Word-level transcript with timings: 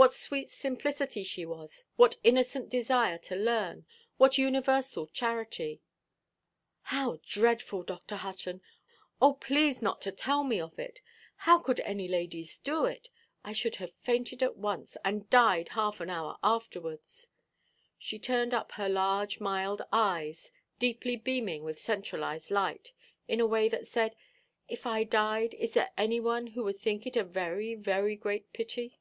What 0.00 0.12
sweet 0.12 0.48
simplicity 0.48 1.24
she 1.24 1.44
was, 1.44 1.84
what 1.96 2.20
innocent 2.22 2.68
desire 2.68 3.18
to 3.18 3.34
learn, 3.34 3.84
what 4.16 4.38
universal 4.38 5.08
charity. 5.08 5.82
"How 6.82 7.18
dreadful, 7.26 7.82
Dr. 7.82 8.14
Hutton! 8.14 8.60
Oh, 9.20 9.34
please 9.34 9.82
not 9.82 10.00
to 10.02 10.12
tell 10.12 10.44
me 10.44 10.60
of 10.60 10.78
it! 10.78 11.00
How 11.34 11.58
could 11.58 11.80
any 11.80 12.06
ladies 12.06 12.60
do 12.60 12.84
it? 12.84 13.08
I 13.42 13.52
should 13.52 13.74
have 13.82 13.90
fainted 13.96 14.40
at 14.40 14.56
once, 14.56 14.96
and 15.04 15.28
died 15.30 15.70
half 15.70 15.98
an 15.98 16.10
hour 16.10 16.36
afterwards." 16.44 17.26
She 17.98 18.20
turned 18.20 18.54
up 18.54 18.70
her 18.70 18.88
large 18.88 19.40
mild 19.40 19.82
eyes, 19.92 20.52
deeply 20.78 21.16
beaming 21.16 21.64
with 21.64 21.80
centralized 21.80 22.52
light, 22.52 22.92
in 23.26 23.40
a 23.40 23.46
way 23.48 23.68
that 23.70 23.88
said, 23.88 24.14
"If 24.68 24.86
I 24.86 25.02
died, 25.02 25.54
is 25.54 25.72
there 25.74 25.90
any 25.98 26.20
one 26.20 26.46
who 26.46 26.62
would 26.62 26.78
think 26.78 27.04
it 27.04 27.16
a 27.16 27.24
very, 27.24 27.74
very 27.74 28.14
great 28.14 28.52
pity?" 28.52 29.00